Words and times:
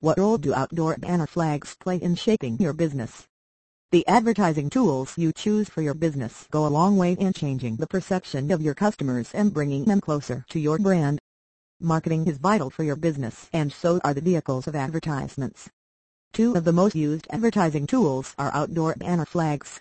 What 0.00 0.18
role 0.18 0.36
do 0.36 0.52
outdoor 0.52 0.98
banner 0.98 1.26
flags 1.26 1.74
play 1.80 1.96
in 1.96 2.16
shaping 2.16 2.58
your 2.60 2.74
business? 2.74 3.26
The 3.92 4.06
advertising 4.06 4.68
tools 4.68 5.16
you 5.16 5.32
choose 5.32 5.70
for 5.70 5.80
your 5.80 5.94
business 5.94 6.46
go 6.50 6.66
a 6.66 6.68
long 6.68 6.98
way 6.98 7.12
in 7.12 7.32
changing 7.32 7.76
the 7.76 7.86
perception 7.86 8.50
of 8.50 8.60
your 8.60 8.74
customers 8.74 9.30
and 9.32 9.54
bringing 9.54 9.86
them 9.86 10.02
closer 10.02 10.44
to 10.50 10.60
your 10.60 10.78
brand. 10.78 11.18
Marketing 11.80 12.26
is 12.26 12.36
vital 12.36 12.68
for 12.68 12.84
your 12.84 12.96
business 12.96 13.48
and 13.54 13.72
so 13.72 13.98
are 14.04 14.12
the 14.12 14.20
vehicles 14.20 14.66
of 14.66 14.76
advertisements. 14.76 15.70
Two 16.34 16.54
of 16.54 16.64
the 16.64 16.74
most 16.74 16.94
used 16.94 17.26
advertising 17.30 17.86
tools 17.86 18.34
are 18.36 18.52
outdoor 18.52 18.96
banner 18.96 19.24
flags. 19.24 19.80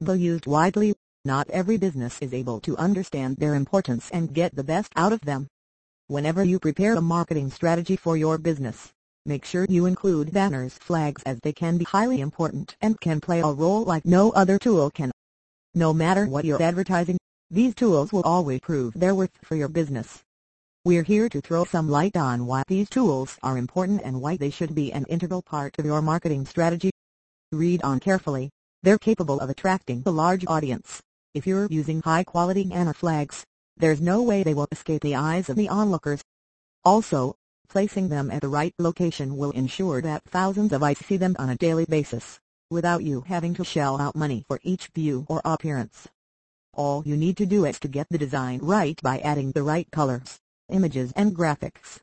Though 0.00 0.14
used 0.14 0.46
widely, 0.46 0.94
not 1.26 1.50
every 1.50 1.76
business 1.76 2.22
is 2.22 2.32
able 2.32 2.58
to 2.60 2.78
understand 2.78 3.36
their 3.36 3.54
importance 3.54 4.08
and 4.12 4.32
get 4.32 4.56
the 4.56 4.64
best 4.64 4.94
out 4.96 5.12
of 5.12 5.20
them. 5.20 5.46
Whenever 6.06 6.42
you 6.42 6.58
prepare 6.58 6.94
a 6.94 7.02
marketing 7.02 7.50
strategy 7.50 7.96
for 7.96 8.16
your 8.16 8.38
business, 8.38 8.94
Make 9.24 9.44
sure 9.44 9.66
you 9.68 9.86
include 9.86 10.32
banners 10.32 10.74
flags 10.74 11.22
as 11.22 11.38
they 11.40 11.52
can 11.52 11.78
be 11.78 11.84
highly 11.84 12.20
important 12.20 12.76
and 12.80 13.00
can 13.00 13.20
play 13.20 13.40
a 13.40 13.46
role 13.46 13.84
like 13.84 14.04
no 14.04 14.32
other 14.32 14.58
tool 14.58 14.90
can. 14.90 15.12
No 15.74 15.94
matter 15.94 16.26
what 16.26 16.44
you're 16.44 16.60
advertising, 16.60 17.18
these 17.48 17.72
tools 17.72 18.12
will 18.12 18.22
always 18.22 18.58
prove 18.58 18.94
their 18.94 19.14
worth 19.14 19.30
for 19.44 19.54
your 19.54 19.68
business. 19.68 20.22
We're 20.84 21.04
here 21.04 21.28
to 21.28 21.40
throw 21.40 21.64
some 21.64 21.88
light 21.88 22.16
on 22.16 22.46
why 22.46 22.64
these 22.66 22.88
tools 22.88 23.38
are 23.44 23.56
important 23.56 24.02
and 24.02 24.20
why 24.20 24.36
they 24.36 24.50
should 24.50 24.74
be 24.74 24.92
an 24.92 25.04
integral 25.04 25.40
part 25.40 25.78
of 25.78 25.84
your 25.84 26.02
marketing 26.02 26.44
strategy. 26.44 26.90
Read 27.52 27.80
on 27.84 28.00
carefully, 28.00 28.50
they're 28.82 28.98
capable 28.98 29.38
of 29.38 29.50
attracting 29.50 30.02
a 30.04 30.10
large 30.10 30.44
audience. 30.48 31.00
If 31.32 31.46
you're 31.46 31.68
using 31.70 32.02
high-quality 32.02 32.64
banner 32.64 32.92
flags, 32.92 33.44
there's 33.76 34.00
no 34.00 34.20
way 34.20 34.42
they 34.42 34.54
will 34.54 34.66
escape 34.72 35.02
the 35.02 35.14
eyes 35.14 35.48
of 35.48 35.54
the 35.54 35.68
onlookers. 35.68 36.22
Also, 36.84 37.36
Placing 37.72 38.10
them 38.10 38.30
at 38.30 38.42
the 38.42 38.50
right 38.50 38.74
location 38.78 39.38
will 39.38 39.50
ensure 39.52 40.02
that 40.02 40.24
thousands 40.24 40.74
of 40.74 40.82
eyes 40.82 40.98
see 40.98 41.16
them 41.16 41.34
on 41.38 41.48
a 41.48 41.56
daily 41.56 41.86
basis, 41.86 42.38
without 42.70 43.02
you 43.02 43.22
having 43.22 43.54
to 43.54 43.64
shell 43.64 43.98
out 43.98 44.14
money 44.14 44.44
for 44.46 44.60
each 44.62 44.88
view 44.88 45.24
or 45.26 45.40
appearance. 45.42 46.06
All 46.74 47.02
you 47.06 47.16
need 47.16 47.38
to 47.38 47.46
do 47.46 47.64
is 47.64 47.80
to 47.80 47.88
get 47.88 48.08
the 48.10 48.18
design 48.18 48.60
right 48.62 49.00
by 49.02 49.20
adding 49.20 49.52
the 49.52 49.62
right 49.62 49.90
colors, 49.90 50.38
images 50.68 51.14
and 51.16 51.34
graphics. 51.34 52.00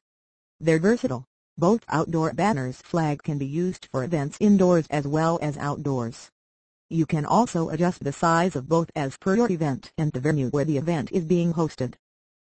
They're 0.60 0.80
versatile. 0.80 1.26
Both 1.56 1.86
outdoor 1.88 2.34
banners 2.34 2.78
flag 2.78 3.22
can 3.22 3.38
be 3.38 3.46
used 3.46 3.90
for 3.92 4.04
events 4.04 4.40
indoors 4.40 4.88
as 4.90 5.06
well 5.06 5.38
as 5.40 5.56
outdoors. 5.56 6.32
You 6.90 7.06
can 7.06 7.28
also 7.28 7.70
adjust 7.70 8.04
the 8.04 8.12
size 8.12 8.56
of 8.56 8.68
both 8.68 8.90
as 8.96 9.18
per 9.18 9.36
your 9.36 9.52
event 9.52 9.92
and 10.00 10.12
the 10.14 10.20
venue 10.20 10.50
where 10.50 10.66
the 10.66 10.80
event 10.80 11.12
is 11.12 11.26
being 11.26 11.54
hosted. 11.54 11.94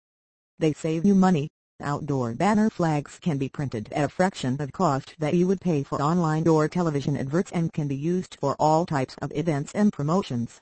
They 0.58 0.72
save 0.72 1.05
you 1.05 1.14
money. 1.14 1.48
Outdoor 1.80 2.34
banner 2.34 2.70
flags 2.70 3.19
can 3.20 3.39
be 3.39 3.50
printed 3.50 3.92
at 3.92 4.05
a 4.05 4.08
fraction 4.08 4.55
of 4.55 4.58
the 4.58 4.72
cost 4.72 5.14
that 5.19 5.34
you 5.34 5.47
would 5.47 5.61
pay 5.61 5.83
for 5.83 6.00
online 6.02 6.48
or 6.48 6.69
television 6.69 7.17
adverts 7.17 7.52
and 7.52 7.70
can 7.72 7.86
be 7.86 7.94
used 7.94 8.36
for 8.41 8.56
all 8.58 8.86
types 8.86 9.14
of 9.20 9.30
events 9.34 9.72
and 9.74 9.92
promotions. 9.92 10.61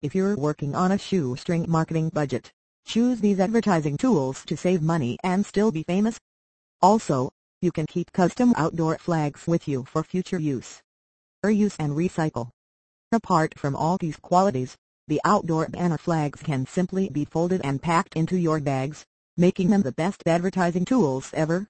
If 0.00 0.14
you're 0.14 0.36
working 0.36 0.74
on 0.74 0.92
a 0.92 0.98
shoestring 0.98 1.66
marketing 1.68 2.08
budget, 2.10 2.52
Choose 2.84 3.20
these 3.20 3.40
advertising 3.40 3.96
tools 3.96 4.44
to 4.44 4.56
save 4.56 4.82
money 4.82 5.16
and 5.24 5.44
still 5.44 5.72
be 5.72 5.82
famous. 5.82 6.20
Also, 6.82 7.30
you 7.60 7.72
can 7.72 7.86
keep 7.86 8.12
custom 8.12 8.52
outdoor 8.56 8.98
flags 8.98 9.46
with 9.46 9.66
you 9.66 9.84
for 9.84 10.02
future 10.04 10.38
use. 10.38 10.82
Reuse 11.44 11.76
and 11.78 11.92
recycle. 11.92 12.50
Apart 13.10 13.58
from 13.58 13.74
all 13.74 13.96
these 13.96 14.16
qualities, 14.16 14.76
the 15.08 15.20
outdoor 15.24 15.68
banner 15.68 15.98
flags 15.98 16.42
can 16.42 16.66
simply 16.66 17.08
be 17.08 17.24
folded 17.24 17.60
and 17.64 17.82
packed 17.82 18.16
into 18.16 18.36
your 18.36 18.60
bags, 18.60 19.04
making 19.36 19.70
them 19.70 19.82
the 19.82 19.92
best 19.92 20.22
advertising 20.26 20.84
tools 20.84 21.30
ever. 21.34 21.68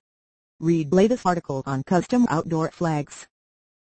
Read 0.60 0.92
latest 0.92 1.26
article 1.26 1.62
on 1.66 1.82
custom 1.84 2.26
outdoor 2.28 2.70
flags. 2.70 3.26